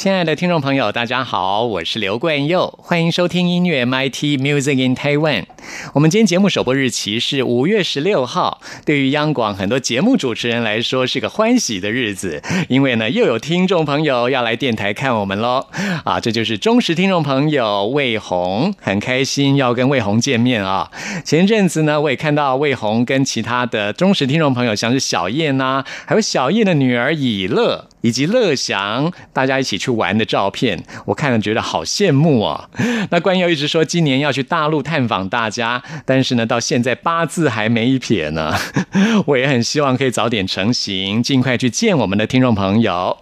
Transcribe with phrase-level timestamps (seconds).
[0.00, 5.44] 亲爱的听众朋友，大家好，我是刘冠佑，欢迎收听音乐 MIT Music in Taiwan。
[5.92, 15.66] 我们今天节目首播日期是五月十六号，对于央广很多节目主持人来说是个欢喜的日子，因为呢又有听众朋友要来电台看我们喽。
[16.04, 20.90] 啊，这就是忠实听众朋友魏红，很开心要跟魏红见面啊。
[21.26, 27.89] 前一阵子呢，我也看到魏红跟其他的忠实听众朋友，像是小燕呐，还有小燕的女儿以乐。
[28.02, 32.68] 以及乐祥大家一起去玩的照片，我看了觉得好羡慕哦。
[33.10, 38.54] 那关佑一直说今年要去大陆探访大家，但是呢，到现在八字还没一撇呢。
[39.26, 43.18] 我也很希望可以早点成型，尽快去见我们的听众朋友。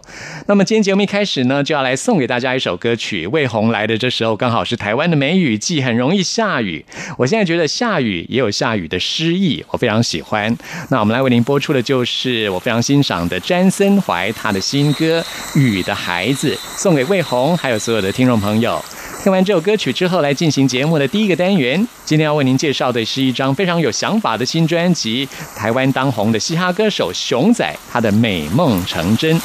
[0.47, 3.27] 那么今天节目一开始呢，就要来送给大家一首歌曲。
[3.27, 6.85] 魏红来的这时候刚好是台湾的梅雨季，很容易下雨。
[7.17, 10.55] 我现在觉得下雨也有下雨的诗意，我非常喜欢。
[10.89, 14.59] 那我们来为您播出的就是我非常欣赏的詹森怀他的。
[14.69, 15.19] 新歌
[15.59, 18.79] 《雨的孩子》送给魏红，还有所有的听众朋友。
[19.23, 21.87] 听完这首歌曲之后，来进行节目的第一个单元。
[22.05, 29.35] 今天要为您介绍的是一张非常有想法的新专辑，台湾当红的嘻哈歌手熊仔，他的《美梦成真》。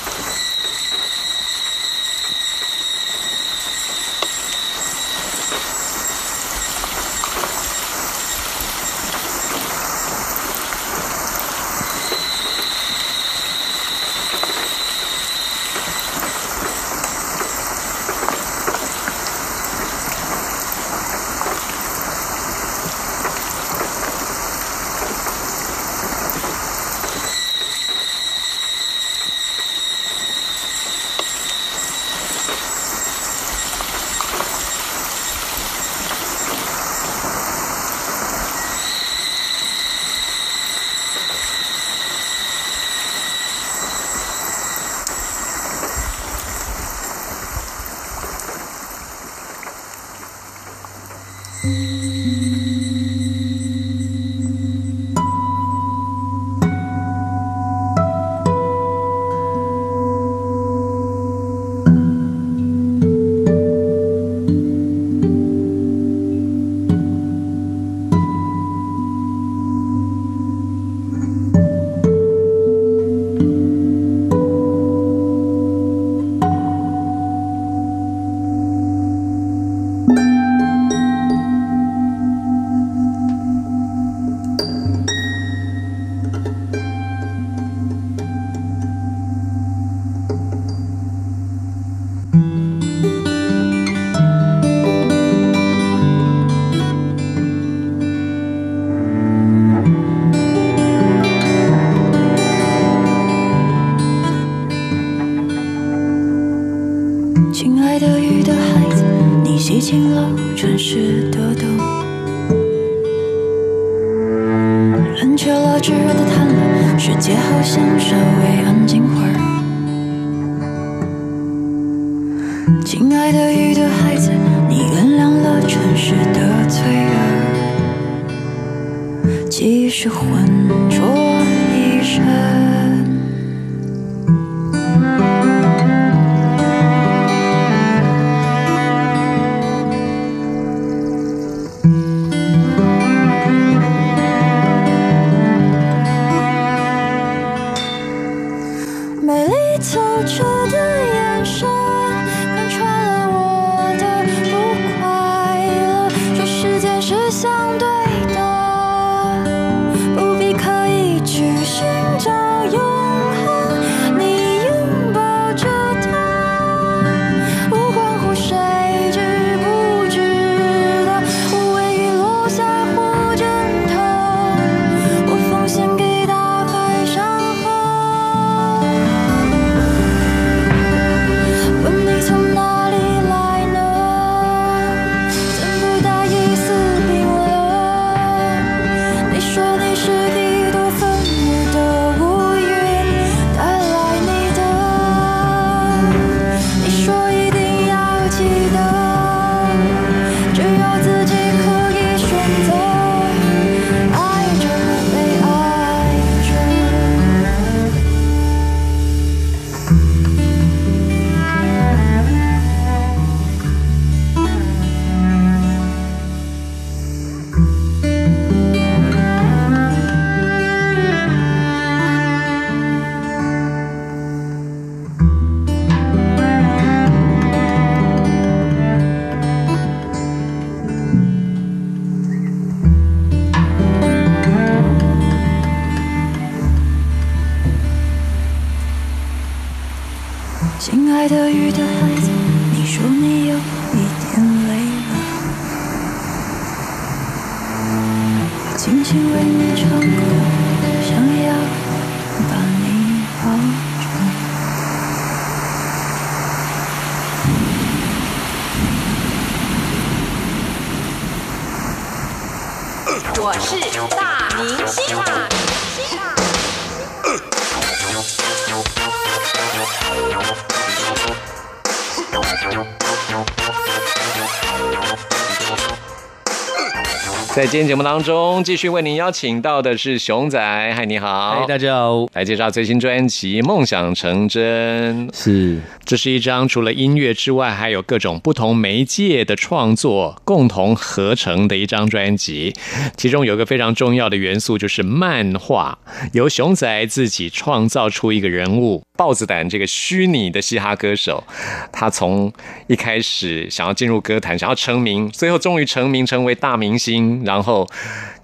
[277.65, 285.27] 在今天节目当中，继续为您邀请到的是熊仔，嗨，你好，嗨，大家好，来介绍最新专辑《梦想成真》。
[285.35, 292.75] 是，这是一张除了音乐之外，还有各种不同媒介的创作共同合成的一张专辑。
[293.17, 295.99] 其中有一个非常重要的元素，就是漫画，
[296.35, 301.43] 由熊仔自己创造出一个人物——豹子胆这个虚拟的嘻哈歌手。
[301.91, 302.53] 他从
[302.89, 307.43] 一开始想要进入歌坛，想要成名，最后终于成名，成为大明星。
[307.54, 307.54] 然后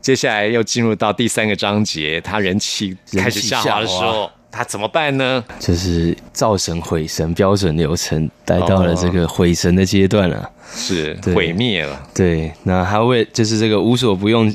[0.01, 5.45] 接下来又进入到第三个章节，他人气开始下滑的时候，他怎么办呢？
[5.59, 12.03] 就是造神毁神标准流程，来到了这个毁神的阶段了，是毁灭了。
[12.15, 14.53] 对，那他为就是这个无所不用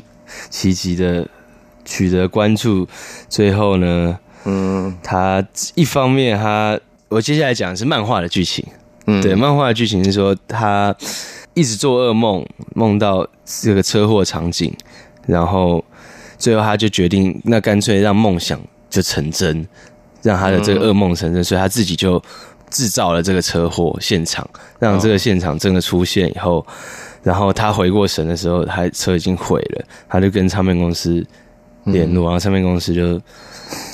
[0.50, 1.26] 其极的
[1.84, 2.86] 取得关注，
[3.28, 5.42] 最后呢，嗯，他
[5.76, 6.78] 一方面他
[7.08, 8.66] 我接下来讲的是漫画的剧情，
[9.06, 10.92] 嗯，对，漫画的剧情是说他。
[11.56, 12.44] 一直做噩梦，
[12.74, 14.70] 梦到这个车祸场景，
[15.26, 15.82] 然后
[16.36, 18.60] 最后他就决定，那干脆让梦想
[18.90, 19.66] 就成真，
[20.20, 22.22] 让他的这个噩梦成真，所以他自己就
[22.68, 24.46] 制造了这个车祸现场，
[24.78, 26.64] 让这个现场真的出现以后，
[27.22, 31.26] 然后他回过神的时候，他车已经毁了，他就跟唱片公司
[31.84, 33.18] 联络，然后唱片公司就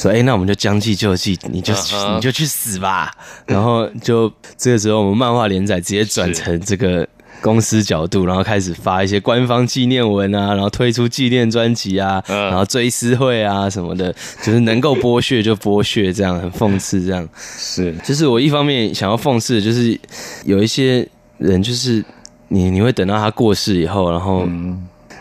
[0.00, 1.72] 说：“哎，那我们就将计就计，你就
[2.16, 3.12] 你就去死吧。”
[3.46, 7.08] 然后就这个时候，我们漫画连载直接转成这个。
[7.40, 17.28] 公司角度，然后开始发一些官方纪念文啊，然后推出纪念专辑啊，然后追思会啊什么的， 就是能够剥削就剥削，这样很讽刺，这样。
[17.34, 17.94] 是。
[18.04, 19.98] 就是我一方面想要讽刺，就是
[20.44, 21.06] 有一些
[21.38, 22.04] 人，就是
[22.48, 24.46] 你你会等到他过世以后，然后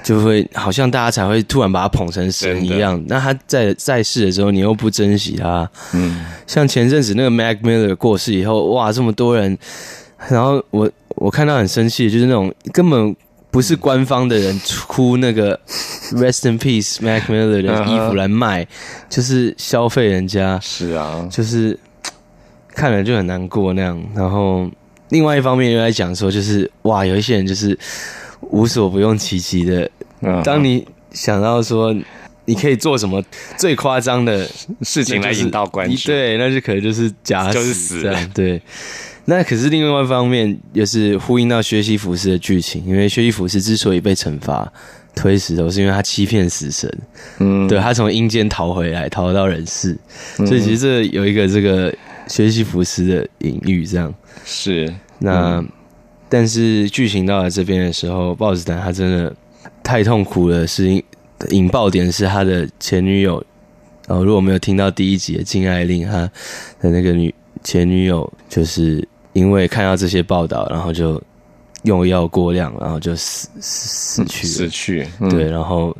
[0.03, 3.03] 就会好像大家才会突然把他捧成神一样。
[3.07, 9.55] 那他在在世的时候，你又不珍惜他，嗯，像前阵子那个 Mac Miller 过世以后，哇，这么多人，
[10.29, 10.89] 然后我。
[11.17, 13.15] 我看到很生气，就是那种根本
[13.51, 15.59] 不是官方的人出那个
[16.13, 18.65] Rest in Peace Mac Miller 的衣服来卖，
[19.07, 20.57] 就是消费人家。
[20.59, 21.77] 是啊，就是
[22.69, 24.01] 看了就很难过那样。
[24.15, 24.67] 然后
[25.09, 27.77] 另外一方面又在讲说，就是哇，有一些人就是
[28.39, 29.87] 无所不用其极的。
[30.43, 31.93] 当你想到说
[32.45, 33.23] 你可以做什么
[33.57, 34.49] 最夸张的
[34.81, 38.01] 事情来引导关注，对，那就可能就是假死，
[38.33, 38.59] 对。
[39.25, 44.71] 那可是另外一方面，也是呼应到薛西弗斯的剧情，因为薛西弗斯之所以被惩罚
[45.15, 46.91] 推石头，是因为他欺骗死神，
[47.39, 49.97] 嗯，对他从阴间逃回来，逃到人世，
[50.37, 51.93] 所以其实这有一个这个
[52.27, 54.13] 薛西弗斯的隐喻，这样。
[54.43, 54.91] 是。
[55.19, 55.63] 那
[56.27, 59.35] 但是剧情到了这边的时候，豹子胆他真的
[59.83, 61.03] 太痛苦了，是
[61.49, 63.43] 引爆点是他的前女友，
[64.07, 66.13] 哦，如果没有听到第一集的禁爱令，他
[66.81, 69.07] 的那个女前女友就是。
[69.33, 71.23] 因为看到这些报道，然后就
[71.83, 75.07] 用药过量，然后就死死死去死去。
[75.29, 75.95] 对，然后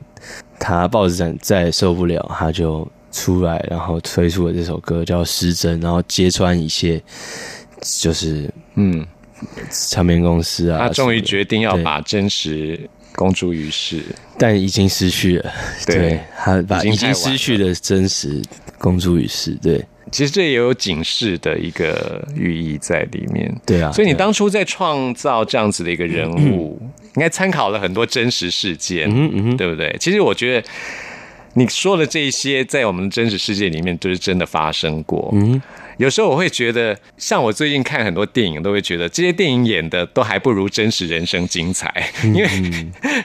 [0.60, 7.02] 他豹子胆再受不了，他就出来，然后推出了这首歌叫《失真》，然后揭穿一切，
[8.02, 9.08] 就是嗯，
[9.70, 12.78] 唱片公司啊，他终于决定要把真实
[13.16, 14.04] 公诸于世，
[14.38, 15.50] 但已经失去了。
[15.86, 18.42] 对他把已经失去的真实
[18.78, 19.82] 公诸于世，对。
[20.12, 23.92] 其实这也有警示的一个寓意在里面，对啊。
[23.92, 26.78] 所以你当初在创造这样子的一个人物，
[27.16, 29.96] 应该参考了很多真实事件，嗯嗯对不对？
[30.00, 30.68] 其实我觉得
[31.54, 35.30] 你说的这些，在我们的真实世界里面都是真的发生过。
[35.34, 35.62] 嗯。
[36.02, 41.94] 有时候我会觉得，像我最近看很多电影，都会觉得这些电影演的都还不如真实人生精彩，
[42.24, 42.50] 因为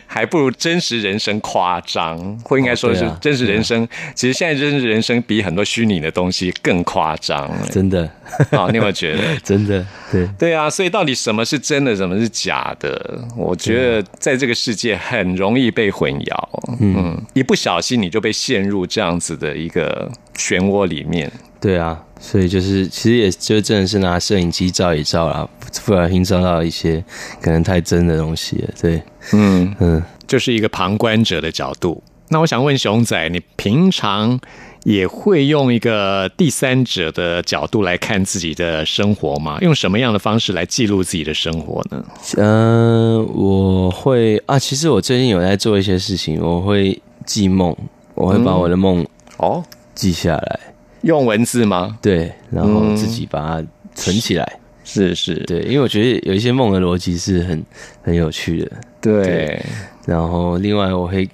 [0.07, 3.89] 还不如真实人生夸张，或应该说是真实人生。
[4.15, 8.07] 其实现在真实人生比很多虚拟的东西更夸张，真的。
[8.51, 9.23] 好，你有没有觉得？
[9.43, 10.69] 真的，对对啊。
[10.69, 13.25] 所以到底什么是真的，什么是假的？
[13.35, 16.77] 我觉得在这个世界很容易被混淆。
[16.79, 21.33] 嗯，一不小心你就被陷入这样子的一个漩涡里面。
[21.61, 22.03] 对啊。
[22.19, 25.47] 所以就是，其实也就真的是拿摄影机照一照啦，
[25.85, 27.05] 不小心照到一些
[27.43, 28.71] 可能太真的东西了。
[28.81, 29.03] 对，
[29.35, 32.03] 嗯嗯，就是一个旁观者的角度。
[32.29, 34.41] 那我想问熊仔，你平常
[34.85, 39.59] 也会用一个第三者的角度来看自己的生活吗？
[39.61, 42.03] 用什么样的方式来记录自己的生活呢？
[42.39, 47.77] 嗯，我会啊，其实我最近有在做一些事情，我会记梦，
[48.15, 49.63] 我会把我的梦哦，
[49.95, 50.61] 记下来，
[51.07, 51.97] 用文字吗？
[52.03, 54.59] 对，然后自己把它存起来。
[54.85, 57.65] 是是，对，因为我觉得有一些梦的逻辑是很
[58.03, 58.71] 很有趣的。
[59.01, 59.61] 对，
[60.07, 61.29] 然后另外我会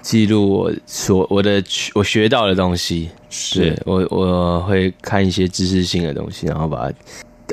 [0.00, 1.62] 记录我所我的
[1.94, 6.94] 我学到的东西，是我我会看一些知识性的东西，然后把它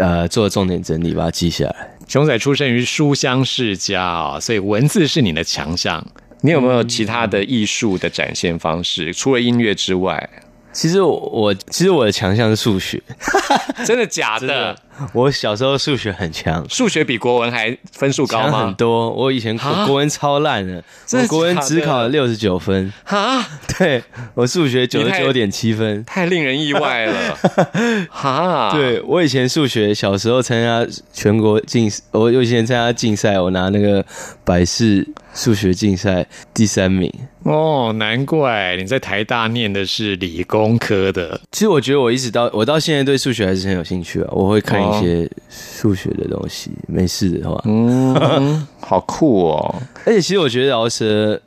[0.03, 1.89] 呃做重点整理，把它记下来。
[2.07, 6.05] 熊仔出生于书香世家啊、所以文字是你的强项。
[6.41, 9.13] 你有没有其他的艺术的展现方式？
[9.13, 10.29] 除了音乐之外，
[10.73, 13.01] 其实我我其实我的强项是数学，
[13.85, 14.75] 真的假的？
[15.13, 16.65] 我小时候数学很强。
[16.69, 18.73] 数学比国文还分数高强很？
[18.75, 23.45] 多，我以前啊国国文超烂的，的我国文只考了六十九分，哈，
[23.77, 24.01] 对
[24.33, 26.03] 我数学九十九点七分。
[26.05, 27.37] 太令人意外了！
[28.09, 34.03] 哈，，对我以前数学小时候参加全国竞，我我以前参加竞赛，我拿那个
[34.43, 37.11] 百事数学竞赛第三名。
[37.43, 41.39] 哦，难怪你在台大念的是理工科的。
[41.51, 47.61] 其实我觉得我一直到我到现在对数学还是很有兴趣啊，我会看一些数学的东西，没事的话。
[47.65, 49.75] 嗯， 好酷哦！
[50.05, 51.39] 而且其实我觉得饶舌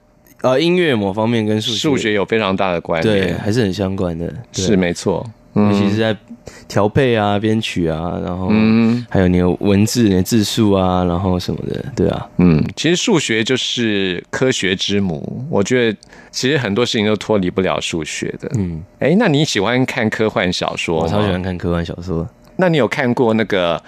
[0.43, 5.25] 呃音乐某方面跟数学数学有非常大的关对联，还是很相关的，是没错。
[5.57, 6.17] 尤其是在
[6.67, 15.47] 调配啊、编曲啊，然后嗯还有你的文字、你的字数啊，然后什么的，对啊，嗯，其实数学就是科学之母。
[15.49, 15.97] 我觉得
[16.33, 18.51] 其实很多事情都脱离不了数学的。
[18.57, 21.03] 嗯，哎，那你喜欢看科幻小说？
[21.03, 21.41] 我超喜欢。
[21.41, 22.29] 看科幻小说。
[22.57, 23.83] 那你有看过那个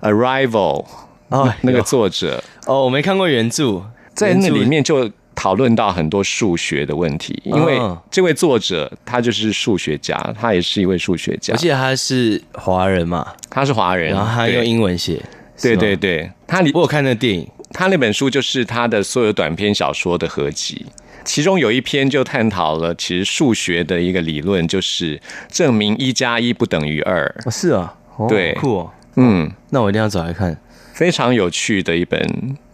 [0.08, 0.84] 《Arrival》
[1.28, 2.42] 哦那个作者？
[2.66, 3.82] 哦，我没看过原著，
[4.14, 11.54] 在那里面就讨论到很多数学的问题，因为哦这位作者他就是数学家，他也是一位数学家。
[11.54, 15.20] 我，记得他是华人嘛，他是华人，然后他用英文写，
[15.60, 20.86] 对对对，他里我有看那电影，他那本书就是他的所有短篇小说的合集，
[21.24, 27.24] 其中有一篇就探讨了其实数学的一个理论，就是证明一加一不等于二。
[27.46, 30.56] 哦是啊，哦对酷哦，嗯，那我一定要找来看
[30.92, 32.20] 非常有趣的一本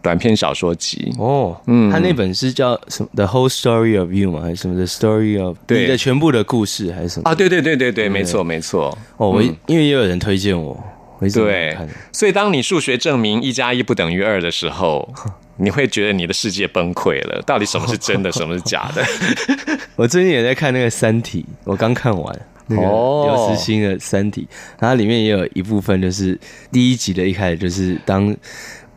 [0.03, 1.13] 短篇小说集。
[1.19, 1.57] 哦。
[1.67, 4.41] 嗯，他那本是叫什么《The Whole Story of You》吗？
[4.43, 7.31] 还是什么《The Story of》对你的全部的故事还是什么？
[7.31, 8.97] 啊，对对对对对，没错没错。
[9.17, 10.79] 哦，我因为也有人推荐我，
[11.21, 15.09] 我一直没有对看。，所以当你数学证明一加一不等于二的时候，
[15.57, 17.41] 你会觉得你的世界崩溃了。
[17.47, 19.05] 到底什么是真的，什么是假的？
[19.97, 24.47] 我最近也在看那个《三体》，我刚看完那个哦刘慈欣的《三体》，
[24.79, 26.39] 它里面也有一部分就是
[26.71, 28.35] 第一集的一开始就是当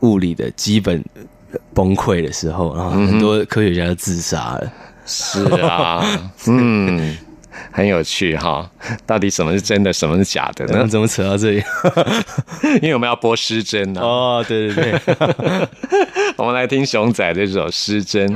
[0.02, 1.04] 物理的基本
[1.74, 4.72] 崩溃的时候，然后很多科学家都自杀了。
[5.06, 6.06] 是啊，
[6.48, 7.18] 嗯，
[7.72, 8.70] 很有趣哈。
[9.06, 10.74] 到底什么是真的，什么是假的呢？
[10.74, 11.64] 然后怎么扯到这里？
[12.82, 15.16] 因为我们要播失真呢、哦，对对对，
[16.38, 18.28] 我们来听熊仔这首《失真》。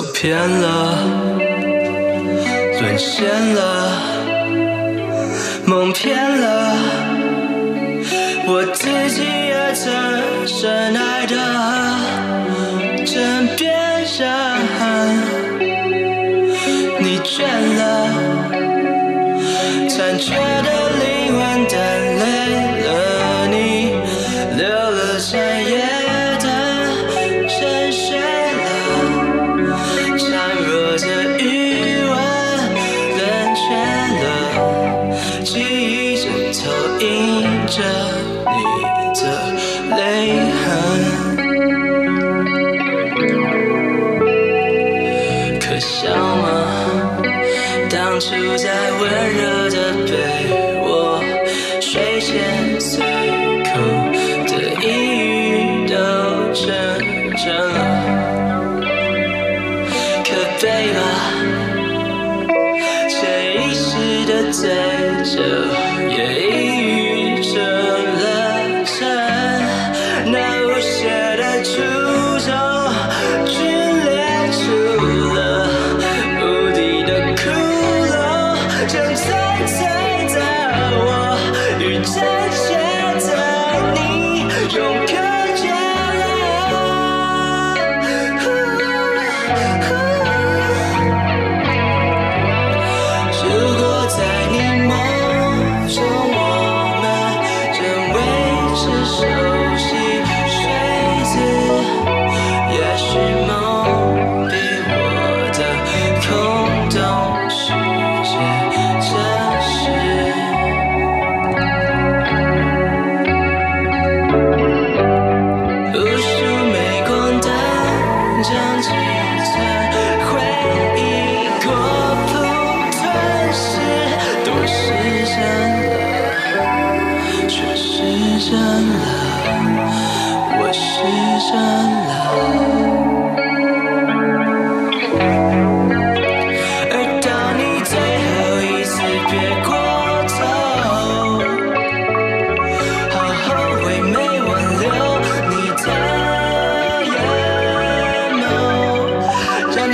[0.00, 0.96] 走偏了，
[2.80, 3.79] 沦陷了，
[64.52, 64.72] 识的
[65.26, 66.39] 对着，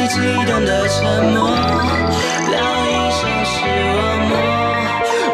[0.09, 0.15] 激
[0.47, 1.37] 动的沉默，
[2.53, 2.55] 烙
[2.87, 3.55] 印像是
[3.93, 3.99] 我
[4.29, 4.33] 梦，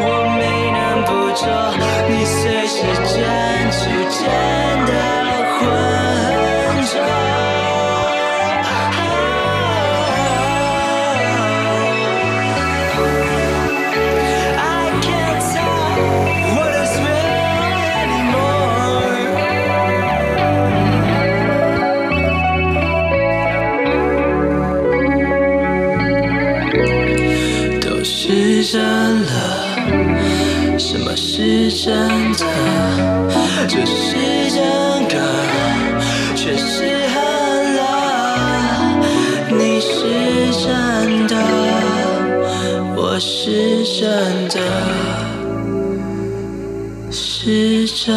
[0.01, 0.07] 我
[0.39, 0.41] 没
[0.73, 1.45] 能捕捉
[2.09, 2.77] 你随时
[3.07, 3.15] 间
[3.71, 4.21] 逐渐
[28.73, 32.47] 真了，什么是真的？
[33.69, 34.17] 这是
[34.49, 34.65] 真
[35.11, 35.15] 的，
[36.35, 38.99] 却是恨了。
[39.51, 41.37] 你是真的，
[42.97, 44.57] 我是真的，
[47.11, 48.09] 是真。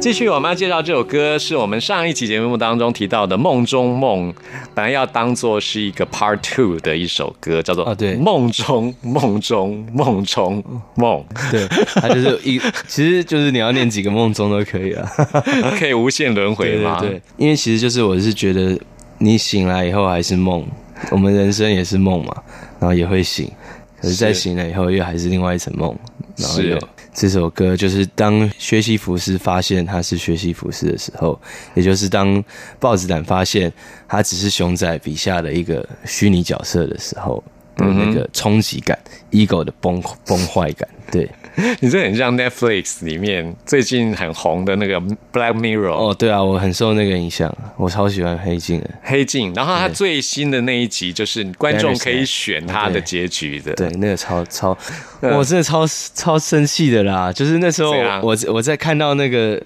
[0.00, 4.30] 继续，我们要介绍这首歌，是我们上一期节目当中提到的《梦中梦》，
[4.74, 10.62] 本来要当做是一个 Part Two 的一首歌，叫做啊对梦中梦中梦中
[10.96, 12.58] 梦，对，它就是一，
[12.88, 15.08] 其实就是你要念几个梦中都可以啊。
[15.78, 16.98] 可以无限轮回吗？
[17.00, 18.78] 对因为其实就是我是觉得
[19.18, 20.66] 你醒来以后还是梦，
[21.10, 22.34] 我们人生也是梦嘛，
[22.80, 23.50] 然后也会醒，
[24.00, 25.96] 可是，在醒了以后又还是另外一层梦。
[26.36, 26.78] 然后是有
[27.14, 31.40] 这首歌，就是当薛西弗斯发现他是薛西弗斯的时候，
[31.74, 32.42] 也就是当
[32.80, 33.72] 豹子胆发现
[34.08, 37.42] 他只是熊仔笔下的一个虚拟角色的时候
[37.76, 38.98] 的那个冲击感、
[39.30, 41.30] ego 的崩崩坏感，对。
[41.80, 45.00] 你这很像 Netflix 里面最近很红的那个
[45.32, 48.90] Black Mirror 哦，对啊，我很受那个影响，我超喜欢黑镜的。
[49.02, 54.76] 黑镜，然后它最新的那一集就是观众可以选它的结局的，对，那个超超，
[55.20, 57.32] 嗯我真的超超生气的啦！
[57.32, 59.60] 就是那时候我我在看到那个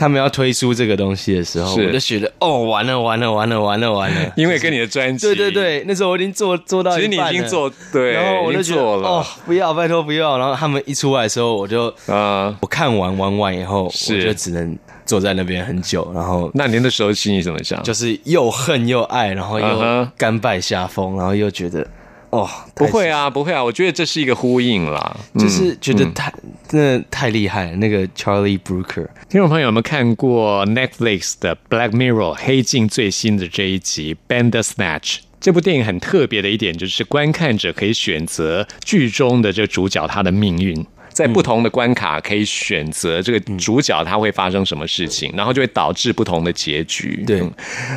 [0.00, 10.38] 他们要推出这个东西的时候，我就觉得哦，完了完了完了完了完了， 因为跟你的专辑，对对，对，那时候我已经做做到其实你已经做对，然后我就觉得哦，不要，拜托不要。
[10.38, 14.16] 然后他们一出来的时候，我就啊，我看完玩完以后，是。
[14.16, 17.82] 我就只能坐在那边很久，然后那您的时候心里怎么想？
[17.82, 21.86] 就是又恨又爱，然后嗯又甘拜下风，然后又觉得
[22.30, 26.32] 哦， 不会啊，不会啊，我觉得这是一个呼应啦，嗯就是觉得太、
[26.68, 27.76] 真的太厉害了。
[27.76, 35.00] 那个 Charlie Brooker，听众朋友有没有看过 Netflix 的《Black Mirror》黑镜最新的这一集《Bandersnatch》？
[35.40, 40.86] 这部电影很特别的一点就是，观看者可以选择剧中的这个主角他的命运。
[41.20, 47.22] 在不同的关卡可以选择这个主角他会发生什么事情，然后就会导致不同的结局。
[47.26, 47.40] 对。
[47.40, 47.52] 嗯。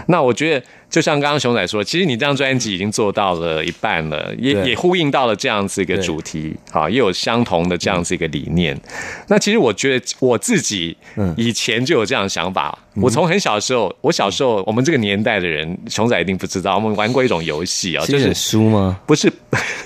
[0.08, 8.80] 那我觉得就像刚刚熊仔说，其实你这张专辑已经做到了一半了，也也呼应到了这样子一个主题，好，也有相同的这样子一个理念。
[9.28, 11.34] 那其实我觉得我自己嗯。
[11.38, 12.78] 以前就有这样的想法。
[12.96, 19.00] 我从很小的时候，我小时候我们这个年代的人，熊仔一定不知道，我们玩过一种游戏啊，就是书吗？
[19.08, 19.34] 不是，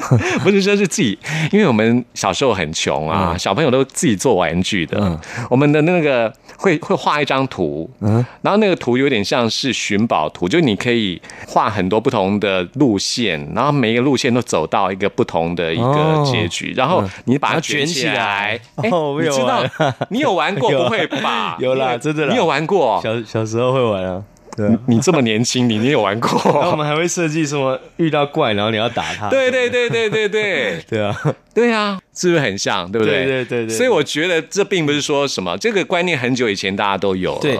[0.43, 1.17] 不是说是自己，
[1.51, 4.97] 因为我们小时候很穷啊，小朋友都自己做玩具的。
[4.99, 18.59] 嗯我们的那个会会画一张图，嗯然后那个图有点像是寻宝图，就你可以画很多不同的路线，然后每一个路线都走到一个不同的一个哦结局，然后你把它卷起来。
[18.75, 20.71] 哎哦我有你知道玩你有玩过？
[20.83, 21.57] 不会吧？
[21.59, 22.99] 有啦真的啦你有玩过？
[23.01, 24.23] 小小时候会玩啊，
[24.57, 24.77] 对啊。
[24.87, 26.75] 你这么年轻，你你有玩过 然后我？
[26.75, 29.29] 们还会设计什么遇到怪，然后你要打他。
[29.29, 30.83] 对对对对对对。
[30.89, 31.15] 对啊，
[31.53, 32.91] 对啊，是不是很像？
[32.91, 33.23] 对不对？
[33.23, 37.39] 对对对对所以我觉得这并不是说什么，这个观念很久以前大家都有了。
[37.41, 37.59] 对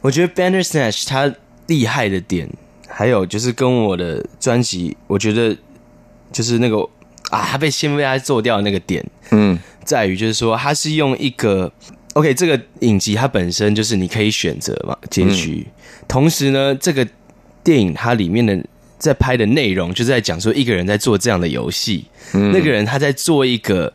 [0.00, 1.32] 我觉得 Bandersnatch 它
[1.66, 2.48] 厉害的点，
[2.88, 5.54] 还有就是跟我的专辑，我觉得
[6.32, 6.78] 就是那个
[7.30, 11.70] 啊，他被先被他做掉的那个点，嗯，在于就是说，它是用一个
[12.14, 15.66] OK，这个影集它本身就是你可以选择嘛结局，
[16.08, 17.06] 同时呢，这个
[17.62, 18.58] 电影它里面的
[18.98, 22.50] 在拍的内容就是在讲说一个人在做这样的游戏，嗯。
[22.52, 23.92] 那个人他在做一个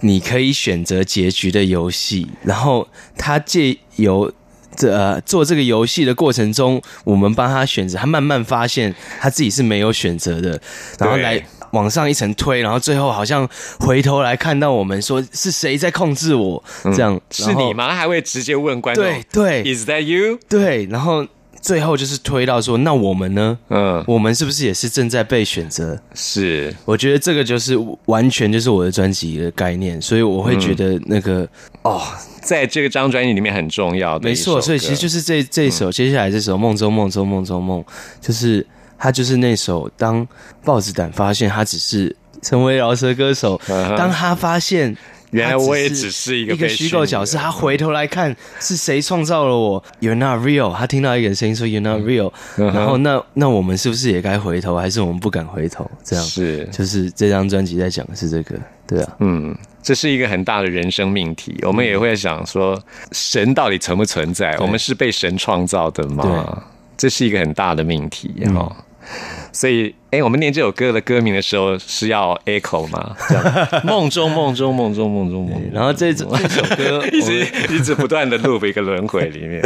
[0.00, 4.30] 你可以选择结局的游戏，然后他借由
[4.76, 10.60] 这、呃、做这个游戏的过程中，我们帮他选择，他慢慢发现他自己是没有选择的，
[10.98, 11.42] 然后来
[11.72, 13.46] 往上一层推，然后最后好像
[13.80, 17.74] 回头来看到我们说是谁在控制我，这样是你？
[17.74, 17.88] 吗？
[17.88, 21.26] 他还会直接问观众：“对对 i s that you？” 对，然后
[21.60, 23.56] 最后就是推到说，那我们呢？
[23.68, 26.00] 嗯，我们是不是也是正在被选择？
[26.14, 31.48] 是我觉得这个就是完全就是我的专辑的概念，所以我会觉得那个、
[31.82, 32.02] 哦，
[32.42, 37.80] 在这个张专辑里面很重要没错，所以其实就是这这首、接下来这首《梦中梦中梦中梦》，
[38.20, 38.66] 就是
[39.02, 40.24] 它就是那首当
[40.64, 43.60] 豹子胆发现他只是成为饶舌歌手，
[43.98, 44.96] 当他发现。
[45.32, 50.74] 原来我也只是一个一个虚构角色，他回头来看是谁创造了我？You're not real。
[50.74, 54.76] 他听到一个人声音说 You're not real，、嗯然后那那我们是不是也该回头？
[54.76, 55.90] 还是我们不敢回头？
[56.04, 61.58] 这样是就是这张专辑在讲的是这个，对啊，嗯，这是一个很大的人生命题。
[61.62, 62.78] 我们也会想说，
[63.12, 64.54] 神到底存不存在？
[64.58, 66.62] 我们是被神创造的吗？
[66.98, 68.70] 这是一个很大的命题哈。
[69.52, 73.14] 所以，哎，我们念这首歌的歌名的时候是要 echo 吗？
[73.28, 73.44] 这样
[73.84, 79.62] 梦中梦中梦中梦中梦中，然后这这 这首歌一直一直不断的 loop 一个轮回里面。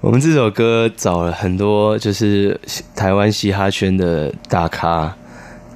[0.00, 2.58] 我们这首歌找了很多就是
[2.96, 5.14] 台湾嘻哈圈的大咖，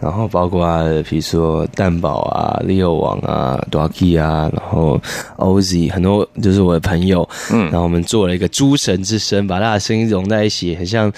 [0.00, 0.68] 然后包括
[1.04, 5.00] 比如说蛋宝啊、Leo 王啊、d o k y 啊，然后
[5.38, 11.12] Oz 很多就是我的朋友，嗯，然后我们做了一个诸神之声，把大家的声音融在一起，很像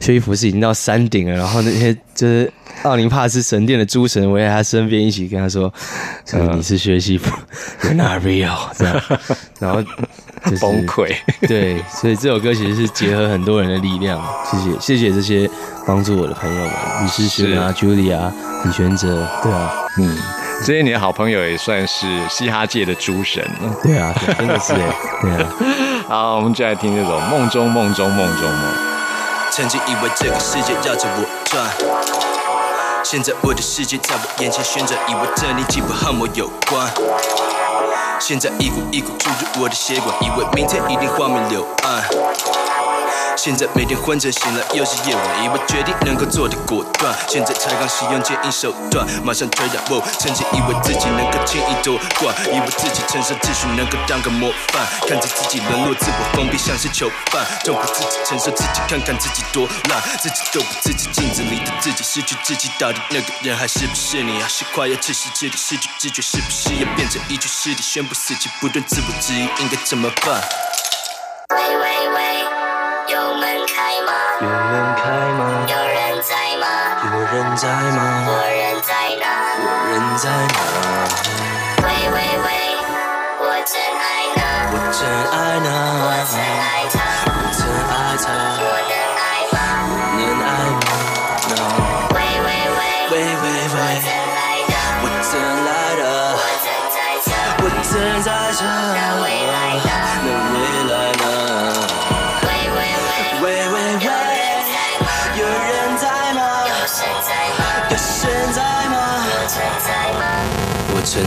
[0.00, 2.50] 薛衣服是已经到山顶了，然后那些就是
[2.84, 5.72] 奥林帕斯神殿的诸神围在他身边，一起跟他说
[6.24, 7.30] ：“就是你是薛西弗
[7.82, 9.00] ，You're not real。”这样，
[9.60, 9.82] 然后
[10.50, 11.14] 就是崩溃。
[11.46, 14.22] 对，所以这首歌其实是结合很多人的力量。
[14.50, 15.48] 谢谢，谢谢这些
[15.86, 18.32] 帮助我的朋友们，李世勋啊、Julie 啊、
[18.64, 20.18] 李玄哲，对啊，嗯，
[20.64, 23.74] 这些你的好朋友也算是嘻哈界的诸神了。
[23.82, 24.78] 对啊，对真的是哎，
[25.22, 25.48] 对啊，
[26.08, 28.70] 好，我们就来听这首《梦中梦中梦中梦》。
[29.50, 31.70] 曾经以为这个世界绕着我转，
[33.04, 37.51] 现在我的世界在我眼前旋转，以为这里基本和我有关。
[38.24, 42.51] 现在一股一股注入我的血管，以为明天一定画面柳暗。
[43.36, 50.00] 现在每天昏沉醒来又是夜晚，以为决定能够做的果断，现在才刚使用坚硬手段，马上推让我。
[50.18, 64.40] 曾经以为自己能够轻易夺冠，以为自己承受秩序能够当个模范，看着自己沦落，自我封闭像是囚犯，痛苦自己承受自己，看看自己多烂，自己都不自己，镜子里的自己失去自己，到底那个人还是不是你？
[64.40, 70.40] 还是快要窒息，彻底，失去知觉，是不是要变成一具尸体，宣布死寂，不断自我质疑，应该怎么办？
[77.52, 78.24] 人在吗？
[78.28, 79.28] 我人在哪？
[79.60, 80.56] 我人在哪？
[81.84, 82.48] 喂喂喂，
[83.40, 84.40] 我真爱呢，
[84.72, 86.81] 我真爱我，真爱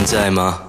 [0.06, 0.60] 在吗？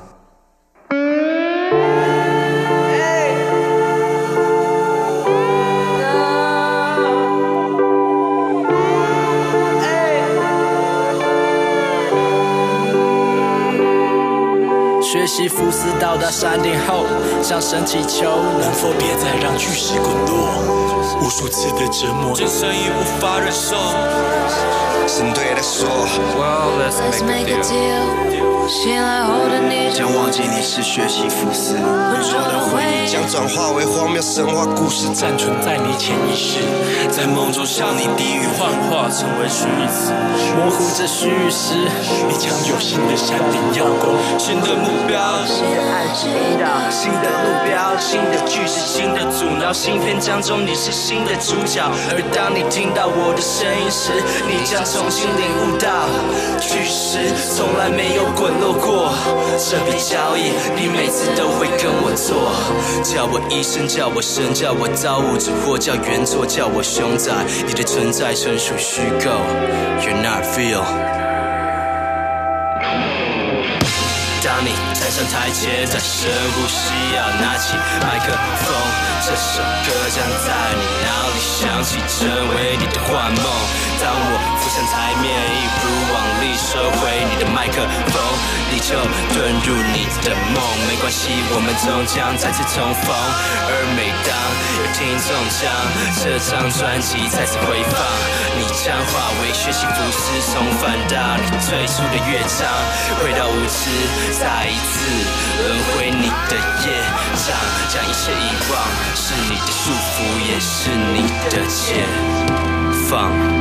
[15.04, 17.06] 学习福斯到达山顶后，
[17.44, 20.50] 向神祈求，能否别再让巨石滚落？
[21.22, 23.76] 无数次的折磨，这声音无法忍受。
[25.08, 25.88] 神对他说
[26.36, 28.27] Well, Let's make a deal，
[28.68, 35.08] 醒来后的你将忘记你是学习福斯，浑浊的回忆将转化为荒谬神话故事。
[35.14, 36.60] 暂存在你潜意识，
[37.10, 40.12] 在梦中向你低语幻化成为虚词，
[40.58, 41.76] 模糊着虚与实。
[42.28, 44.07] 你将有新的山顶要攻，
[44.38, 49.74] 新的目标，新的爱情引导，新的目标，新的句子，新的阻挠。
[49.74, 51.82] 新篇章中你是新的主角，
[52.14, 54.14] 而当你听到我的声音时，
[54.48, 55.90] 你将重新领悟到，
[56.62, 59.12] 巨石从来没有滚落过。
[59.58, 62.54] 这笔交易，你每次都会跟我做。
[63.04, 67.34] 叫我医生，叫我神，叫我造物主，或叫原作，叫我熊仔。
[67.66, 69.32] 你的存在纯属虚构
[70.00, 71.17] ，You're not real。
[75.10, 78.76] 上台前，再深呼吸，要拿起麦克风，
[79.26, 83.44] 这首歌将在你脑里响起，成为你的幻梦。
[84.00, 84.37] 当我
[84.78, 87.82] 上台面，一如往例收回你的麦克
[88.14, 88.22] 风，
[88.70, 88.94] 你就
[89.34, 90.62] 遁入你的梦。
[90.86, 93.10] 没关系，我们终将再次重逢。
[93.10, 94.30] 而每当
[94.78, 95.66] 有听众将
[96.22, 97.98] 这张专辑再次回放，
[98.54, 102.70] 你将化为血性浮尸，重返到你最初的乐章，
[103.18, 103.90] 回到舞池，
[104.38, 105.10] 再一次
[105.58, 106.54] 轮回你的
[106.86, 107.02] 夜
[107.34, 107.58] 场，
[107.90, 108.78] 将一切遗忘，
[109.18, 112.06] 是你的束缚，也是你的解
[113.10, 113.57] 放。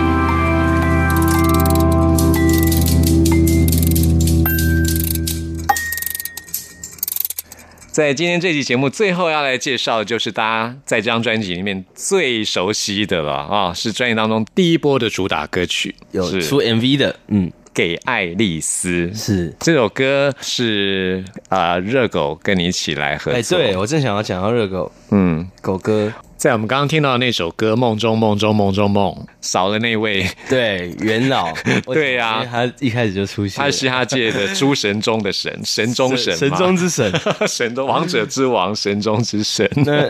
[7.97, 19.11] 在今天这期节目最后要来介绍的就是大家在这张专辑里面最熟悉的了啊，是专辑当中第一波的主打歌曲，是有出 MV 的，嗯，给爱丽丝。
[19.15, 19.51] 是。
[19.59, 23.59] 这首歌是啊、热狗跟你一起来合哎、作。
[23.59, 26.13] 对我正想要讲到热狗嗯，狗哥，
[26.47, 31.53] 在我们刚刚听到的那首歌《梦中梦中梦中梦》，少了那位对元老，
[31.93, 37.13] 对呀他一开始就出现，他是嘻哈界的诸神中的神，神 中神，神中之神。
[37.49, 39.69] 神中王者之王，神中之神。
[39.85, 40.09] 那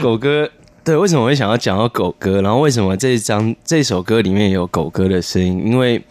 [0.00, 0.50] 狗哥，
[0.82, 2.40] 对，为什么会想要讲到狗哥？
[2.40, 5.62] 然后为什么这一张这首歌里面有狗哥的声音？
[5.66, 6.02] 因为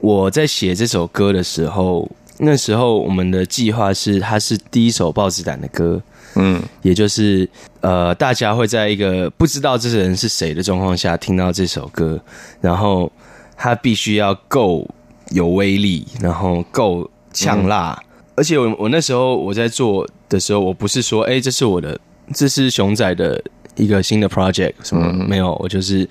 [0.00, 6.02] 我在写这首歌的时候，那时候我们的计划是，它是第一首豹子胆的歌，
[6.40, 7.48] 嗯，也就是
[7.80, 12.18] 呃，大家会在一个不知道这个人是谁的状况下听到这首歌，
[12.60, 13.10] 然后
[13.56, 14.88] 他必须要够
[15.30, 17.98] 有威力，然后够呛辣。
[18.36, 21.98] 而且我我那时候我在做的时候，我不是说，哎、这是我的，
[22.32, 23.42] 这是熊仔的
[23.76, 26.08] 一个新的 project 什么、没有，我就是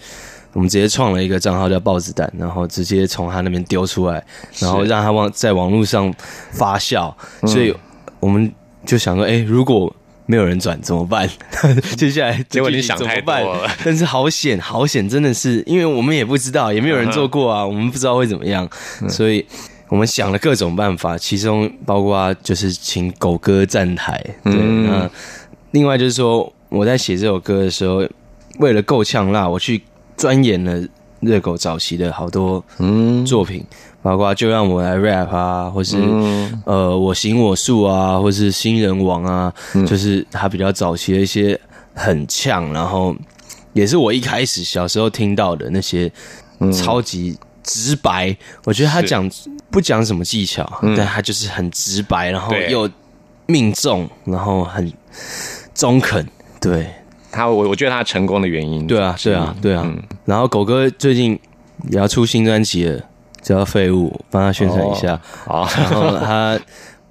[0.53, 4.23] 我们直接创了一个账号叫豹子胆，然后直接从他那边丢出来，
[4.59, 6.13] 然后让他往在网络上
[6.51, 7.11] 发酵，
[7.47, 7.73] 所以
[8.19, 8.51] 我们
[8.85, 9.91] 就想说，哎、如果
[10.29, 11.27] 没有人转怎么办？
[11.97, 13.43] 接下来结果你想太怎么办？
[13.43, 13.67] 多了。
[13.83, 18.69] 但是好险，好险，真的是，因为我们也不知道，也没有人做过啊，我们不知道会怎么样，
[19.09, 19.43] 所以
[19.87, 24.85] 我们想了各种办法，其中包括就是请狗哥站台，对，嗯。
[24.85, 25.09] 那
[25.71, 28.07] 另外就是说我在写这首歌的时候，
[28.59, 29.81] 为了够呛辣，我去
[30.15, 30.79] 钻研了
[31.21, 33.25] 热狗早期的好多嗯。
[33.25, 33.65] 作品，
[34.01, 36.61] 包括就让我来 rap 啊，或是、嗯。
[36.65, 39.53] 呃我行我素啊，或是新人王啊，
[39.87, 41.59] 就是他比较早期的一些
[41.93, 43.15] 很呛，然后
[43.73, 46.11] 也是我一开始小时候听到的那些
[46.73, 48.35] 超级直白。
[48.65, 49.29] 我觉得他讲
[49.69, 52.89] 不讲什么技巧，但他就是很直白，然后又
[53.45, 54.91] 命中，然后很
[55.73, 56.25] 中肯，
[56.61, 56.87] 对。
[57.31, 59.83] 他我我觉得他成功的原因，对啊，对啊，对啊。
[59.85, 60.01] 嗯。
[60.25, 61.39] 然后狗哥最近
[61.91, 62.99] 也要出新专辑了，
[63.49, 65.19] 叫《废物》，帮他宣传一下。
[65.43, 66.59] 好，然后他，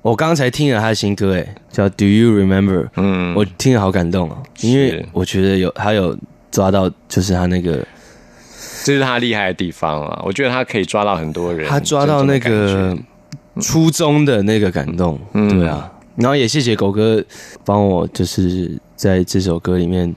[0.02, 6.16] 我刚才听了他的新歌，哎，叫《Do You Remember》，嗯，我听了好感动哦，因为我觉得有他有
[6.52, 7.84] 抓到，就是他那个
[8.84, 10.22] 这是他厉害的地方啊！
[10.24, 12.96] 我觉得他可以抓到很多人，他抓到那个
[13.60, 15.92] 初衷的那个感动，嗯对啊。
[16.14, 17.20] 然后也谢谢狗哥
[17.64, 20.14] 帮我，就是在这首歌里面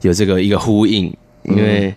[0.00, 1.94] 有这个一个呼应，因为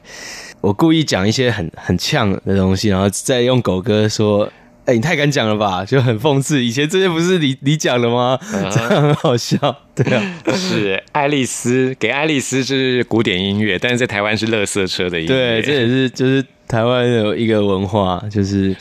[0.62, 4.52] 我故意讲一些很很呛的东西，然后再用狗哥说。
[4.84, 6.66] 哎、你太敢讲了吧，就很讽刺。
[6.66, 8.38] 以前这些不是你你讲的吗？
[8.52, 9.58] 这样很好笑，
[9.96, 18.76] 对啊，是爱丽丝给爱丽丝是古典音乐，但是在台湾是乐色车的音乐，对，这也是就是台湾有一个文化，就是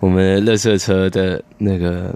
[0.00, 2.12] 我们乐色车的那个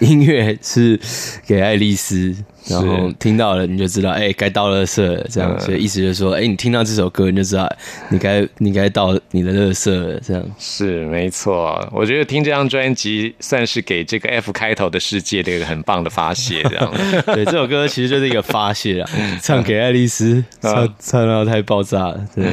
[0.00, 1.00] 音乐是
[1.46, 7.68] 给爱丽丝，然后听到了你就知道，哎、该倒乐色了，这样，嗯所以意思就是说，哎、你听到这首歌你就知道
[8.10, 10.42] 你该你该倒你的乐色了，这样。
[10.58, 11.88] 是没错。
[11.92, 16.92] 我觉得听这张专辑算是给这个 F 开头的世界的一个很棒的发泄，这样。
[17.34, 19.10] 对，这首歌其实就是一个发泄啊，
[19.42, 22.44] 唱给爱丽丝，唱唱到太爆炸了，对。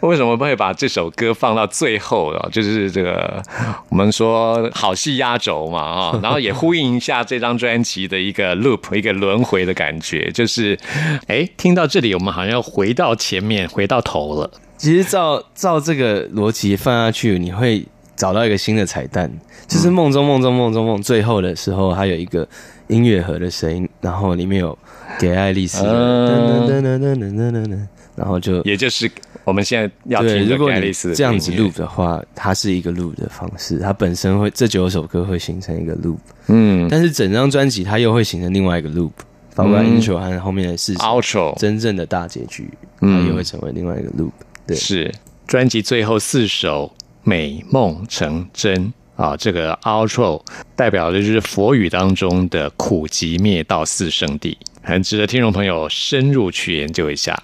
[0.00, 2.48] 为什么会把这首歌放到最后啊？
[2.52, 3.42] 就是这个
[3.88, 10.78] 我们说好戏压轴嘛啊，然后也呼应一下这张专辑的一个 loop 一个轮回的感觉，就是
[11.26, 14.50] 哎，听到这里我们好像要回到前面，回到头了。
[14.76, 17.84] 其实照照这个逻辑放下去，你会
[18.14, 19.30] 找到一个新的彩蛋，
[19.66, 22.46] 就是梦中梦中梦中梦，最后的时候它有一个
[22.88, 24.76] 音乐盒的声音，然后里面有
[25.18, 29.10] 给爱丽丝噔噔噔噔噔噔噔噔，然后就也就是
[29.44, 36.86] 我们现在要，听的如果你给爱丽丝这样子 loop 的话，它是一个 loop 的方式，它本身会这九首歌会形成一个 loop，嗯。
[36.88, 39.10] 但是整张专辑它又会形成另外一个 loop，
[39.58, 44.30] 包括 intro 和后面的事情，outro 真正的大结局，它嗯又会成为另外一个 loop。
[44.64, 45.12] 对，是
[45.48, 46.86] 专辑最后四首
[47.24, 50.40] 《美梦成真》啊，这个 outro
[50.76, 54.56] 代表的就是佛语当中的苦集灭道四圣地。
[54.80, 57.36] 很值得听众朋友深入去研究一下。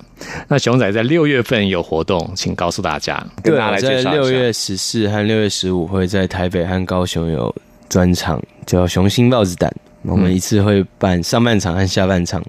[0.46, 4.00] 那熊仔在六月份有活动，请告诉大家，对，来我在。
[4.02, 7.52] 六月十四和六月十五会在台北和高雄有
[7.88, 9.68] 专场，叫《雄心豹子胆》。
[10.04, 12.42] 我们一次会办上半场和下半场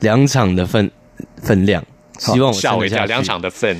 [0.00, 0.90] 两场的分
[1.36, 1.84] 分量，
[2.18, 3.78] 希望我吓我一下去两场的 份，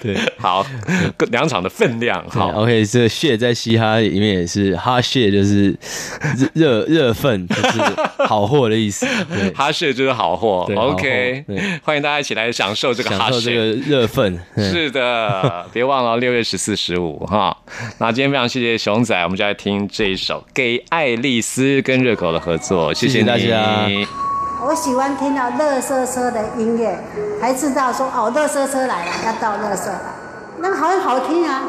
[0.00, 0.16] 对。
[0.38, 0.66] 好，
[1.30, 5.76] 两场的分量，好好，，OK，这个血在嘻哈里面也是哈血，就是
[6.54, 7.78] 热热份，就是
[8.26, 9.06] 好货的意思。
[9.28, 11.44] 对， 哈血就是好货，OK，
[11.84, 14.38] 欢迎大家一起来享受这个哈这个热份。
[14.56, 17.56] 嗯是的，别忘了六月十四、十五哈。
[17.98, 23.88] 那今天非常谢谢熊仔，我们就来听这一首《给爱丽丝》跟热狗的合作，谢谢大家
[24.64, 26.96] 我喜欢听到乐色车的音乐，
[27.40, 30.00] 才知道说哦，乐色车来了，要到乐色了，
[30.58, 31.62] 那个好好听啊。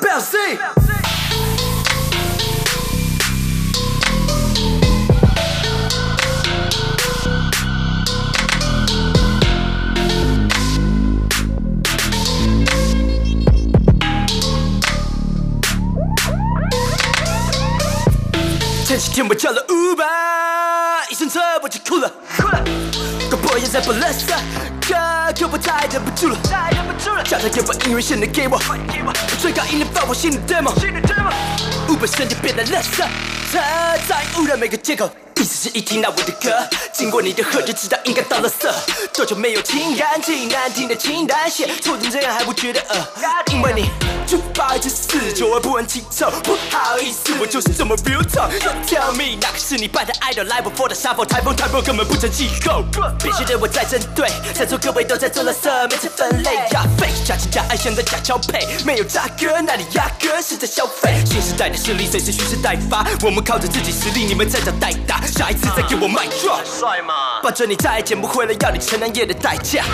[0.00, 0.18] 表
[19.00, 22.62] 几天我叫了 Uber，一上车我就哭了，哭了。
[23.30, 24.94] 广播也在播垃圾歌，
[25.34, 27.24] 可我再忍不住了，再忍不住了。
[27.24, 28.58] 叫他给把音乐线的给我，
[28.92, 29.12] 给我。
[29.40, 31.32] 最高音量放我新的 demo，新的 demo。
[31.88, 33.04] Uber 瞬间变得垃圾车，
[33.50, 35.10] 在污染每个街口。
[35.40, 36.54] 意思是一听到我的歌，
[36.92, 38.74] 经过你的喝就知道应该到了色。
[39.14, 43.06] 多久没有听干净难听的清单写，错成这样还不觉得呃？
[43.50, 43.88] 因为你
[44.26, 48.52] 就八一直四九而不闻其臭，不好意思，我就是这么 real talk。
[48.62, 52.84] You tell me 哪个是你办的 idol live for 的沙漠台风台风根本不成气候，
[53.18, 61.24] 别觉得我在针对，在座各位都在做了色，每次分类压费，假情假爱像在假交配，没有炸歌，那你压根是在消费。
[61.24, 67.14] 新时代的势力随时蓄势待发，我们靠着自己实力，你们在找代打，下一次再给我卖 drop，帅吗？
[67.42, 69.84] 反正你再也捡不回了要你承担夜的代价。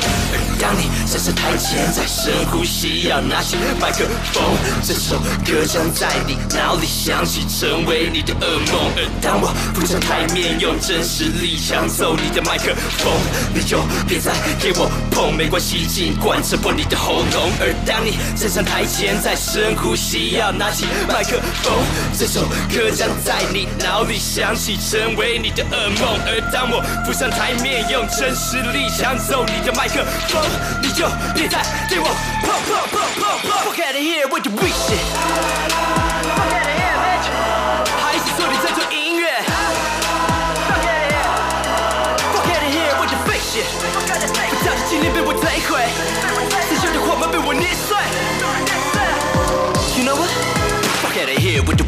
[0.59, 4.43] 当你站上台前，再深呼吸，要拿起麦克风，
[4.83, 8.91] 这首歌将在你脑里响起，成为你的噩梦。
[8.97, 13.13] 而当我浮上台面，用真实力抢走你的麦克风，
[13.55, 17.53] 你就别再给我碰，没关系，尽管扯破你的喉咙。
[17.61, 21.75] 而当你站上台前，再深呼吸，要拿起麦克风，
[22.19, 22.41] 这首
[22.73, 26.19] 歌将在你脑里响起，成为你的噩梦。
[26.27, 30.41] 而当我浮上台面，用真实力抢走你的麦克风，
[30.81, 32.07] 你就别再对我
[32.43, 33.51] 碰碰碰碰碰。
[33.67, 35.03] Fuck out of here with the weak shit.
[36.31, 37.27] Fuck out of here, bitch.
[38.01, 39.27] 还是说你在做音乐
[40.67, 41.27] ？Fuck out of here.
[42.33, 43.67] Fuck out of here with the fake shit.
[44.49, 45.85] 不照着今天被我摧毁，
[46.69, 47.97] 刺绣的被我捏碎。
[49.97, 50.31] You know what?
[51.03, 51.86] Fuck out of here with the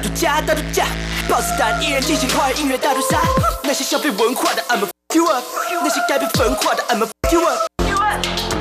[0.00, 0.86] 大独家，大独家，
[1.28, 3.20] 豹子胆一人进行快音乐大屠杀。
[3.62, 5.44] 那些消费文化的 I'm a fuck you up，
[5.82, 7.39] 那些该被焚化的 I'm a fuck you up。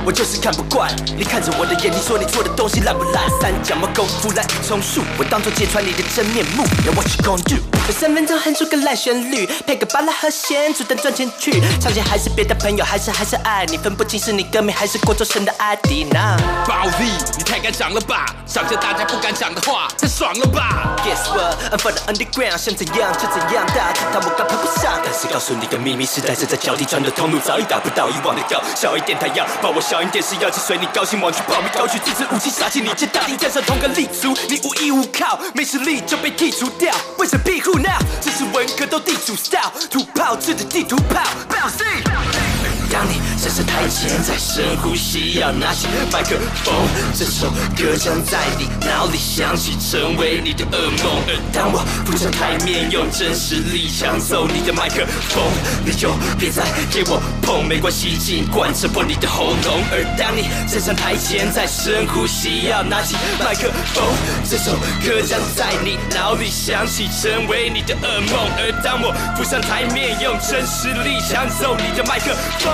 [0.10, 3.30] 我就是看不惯你看着我的眼睛说你做的东西烂不烂？
[3.40, 6.64] 三脚猫功夫滥竽充数，我当作揭穿你的真面目。
[6.84, 7.58] Now what you gonna do？
[7.88, 11.62] 用三分钟哼出个烂旋律，配个巴拉和弦，主动赚钱去。
[11.80, 16.20] 唱钱还是别的朋友，还是还是爱你，分不清是你歌迷还是国中生的阿迪呢
[16.68, 18.26] 暴力，你太敢讲了吧？
[18.48, 21.56] 讲着大家不敢讲的话，太爽了吧？Guess what?
[21.72, 25.00] I'm from the underground，想怎样就怎样，大家知道我赶不上。
[25.06, 28.60] 但是告诉你个秘密，时代正在交替，转的通路早已达不到以往的高。
[28.76, 36.94] 小一点太阳，把我小一点是要去随你高兴，往去跑，没高举自制武器杀进你家，大地站上同个立足，你无依无靠，没实力就被剔除掉。
[37.18, 38.00] 为什么庇护 now？
[38.22, 42.59] 这是文革斗地主 style，土炮制的地图炮，表示。
[42.92, 46.74] 当你站上台前，在深呼吸，要拿起麦克风，
[47.14, 51.22] 这首歌将在你脑里响起，成为你的噩梦。
[51.28, 55.44] 而当我浮上台面，用真实力抢走你的麦克风，
[55.86, 59.84] 你就别再给我碰，没关系，尽管扯破你的喉咙。
[59.92, 64.04] 而当你站上台前，在深呼吸，要拿起麦克风，
[64.50, 64.74] 这首
[65.06, 68.50] 歌将在你脑里响起，成为你的噩梦。
[68.58, 72.74] 而当我浮上台面，用真实力抢走你的麦克风，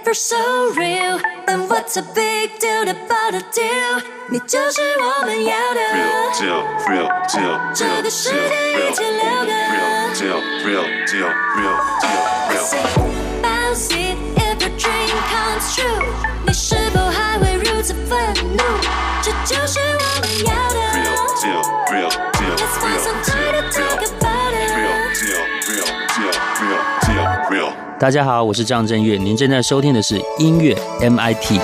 [0.00, 4.02] if you're so real, then what's a big deal about a deal？
[4.28, 5.80] 你就是我们要的。
[5.94, 9.52] Real deal, real deal, 这 real 个世 deal, 界一起留个。
[9.76, 12.82] real deal, real deal, real deal, I real say
[13.42, 16.04] bouncy if your dream comes true，
[16.46, 16.99] 你是否
[28.01, 31.59] 大家好，我是张震岳，您正在收听的是音乐 MIT。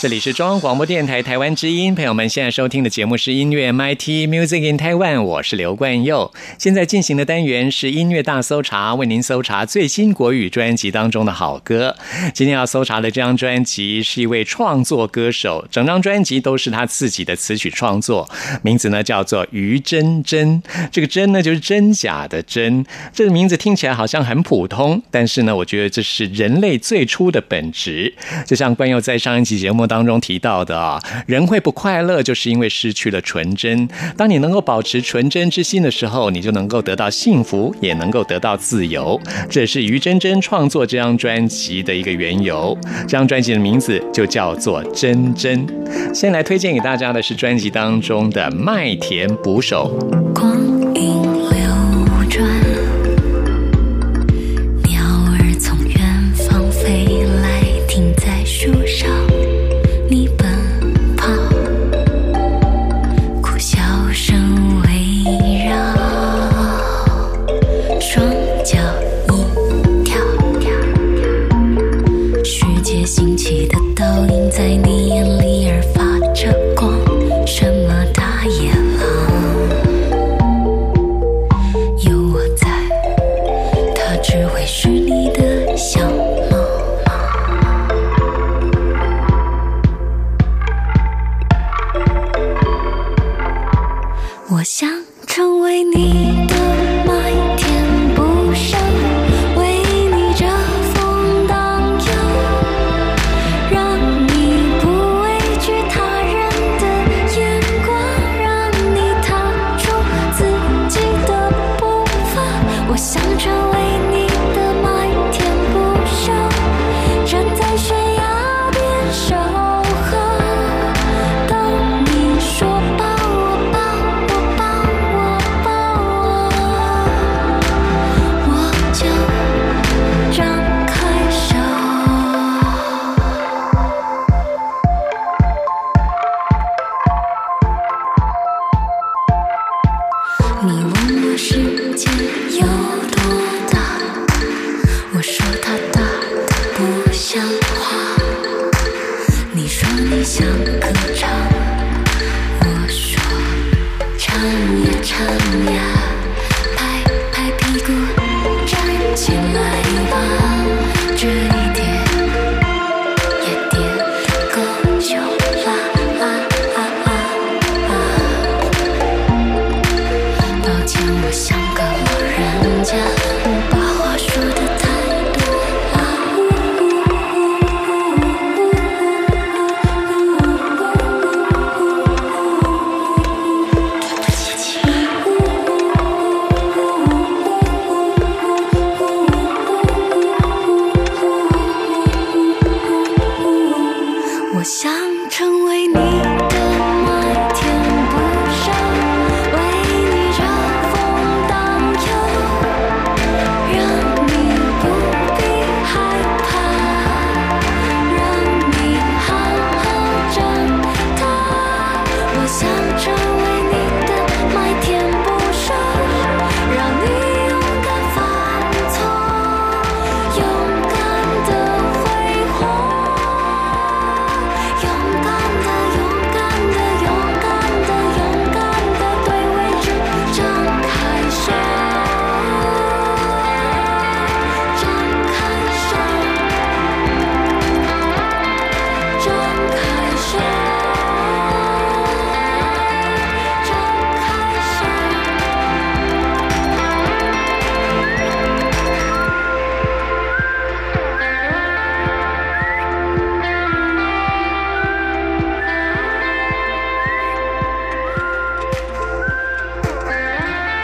[0.00, 6.32] 这里是中央广播电台台湾之音，朋友们现在收听的节目是音乐 MIT Music in Taiwan，我是刘冠佑。
[6.56, 11.94] 现在进行的单元是音乐大搜查，为您搜查最新国语专辑当中的好歌。
[12.32, 18.26] 今天要搜查的这张专辑是一位创作歌手，整张专辑都是他自己的词曲创作，
[18.62, 20.62] 名字呢叫做于真真。
[20.90, 28.14] 这个真呢就是真假的真，这个名字听起来好像很普通，但是呢，我觉得这是人类最初的本质。
[28.46, 33.88] 就像冠佑在上一期节目当中提到的啊，人会不快乐，就是因为失去了纯真。
[34.16, 39.20] 当你能够保持纯真之心的时候，你就能够得到幸福，也能够得到自由。
[39.50, 42.78] 这是于真真创作这张专辑的一个缘由。
[43.02, 45.66] 这张专辑的名字就叫做《真真》。
[46.14, 49.92] 先来推荐给大家的是专辑当中的《麦田捕手》。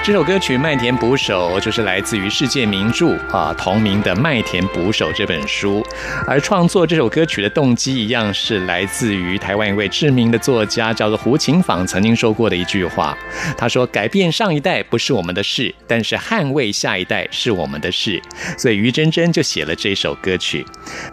[0.07, 5.85] 这首歌曲《麦田捕手》就是来自于世界名著啊同名的《麦田捕手》这本书，
[6.29, 13.19] 而创作这首歌曲的动机一样是来自于台湾一位知名的作家，叫做胡琴舫曾经说过的一句话。
[13.59, 18.23] 他说：“改变上一代不是我们的事，但是捍卫下一代是我们的事。”
[18.57, 20.65] 所以于真真就写了这首歌曲。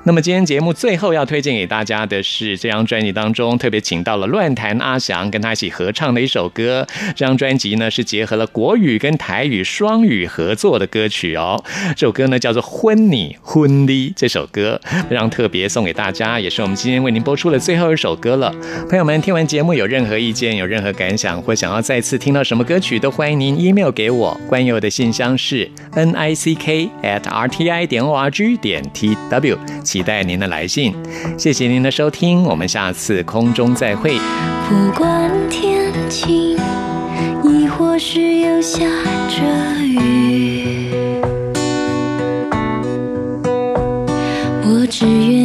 [0.04, 6.86] 那么今天节目最后要推荐给大家的是这张专辑当中特别请到了乱弹阿翔跟他一起合唱的一首歌。
[7.16, 11.63] 这张专辑呢是结合了国语语跟台语双语合作的歌曲哦。
[11.95, 14.79] 这首歌呢叫做《婚礼婚礼》，这首歌
[15.09, 18.53] 非常特别，送给大家，也是我们今天为您播出的最后一首歌了。
[18.89, 24.39] 朋友们，听完节目有任何意见、有任何感想，或想要再次听到什么歌曲，都欢迎您 email 给我。
[24.47, 30.93] 关于我的信箱是 n i c k at r t i 点 o r g 点 t w，期待您的来信。
[31.38, 34.17] 谢谢您的收听，我们下次空中再会。
[34.69, 36.57] 不管天晴，
[38.06, 38.80] 是又下
[39.30, 39.41] 着
[39.82, 40.89] 雨，
[44.66, 45.43] 我只愿